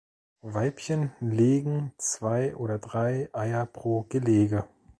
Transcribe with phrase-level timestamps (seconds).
[0.41, 4.67] Weibchen legen zwei oder drei Eier pro Gelege.